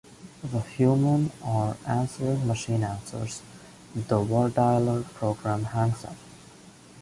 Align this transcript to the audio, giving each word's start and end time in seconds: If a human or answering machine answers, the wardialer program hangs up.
If 0.43 0.51
a 0.55 0.61
human 0.61 1.31
or 1.45 1.77
answering 1.85 2.47
machine 2.47 2.83
answers, 2.83 3.43
the 3.93 4.17
wardialer 4.19 5.03
program 5.13 5.65
hangs 5.65 6.03
up. 6.05 6.15